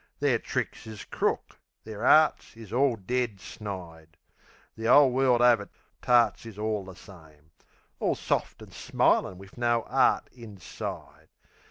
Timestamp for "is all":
2.57-2.95, 6.47-6.83